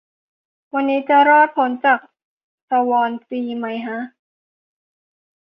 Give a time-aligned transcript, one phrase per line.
[0.73, 1.99] วันนี้จะรอดพ้นจาก
[2.69, 3.99] สวอนซีไหมฮะ